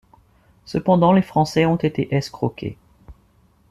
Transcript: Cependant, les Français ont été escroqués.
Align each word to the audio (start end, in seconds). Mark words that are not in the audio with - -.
Cependant, 0.65 1.13
les 1.13 1.21
Français 1.21 1.67
ont 1.67 1.75
été 1.75 2.15
escroqués. 2.15 2.75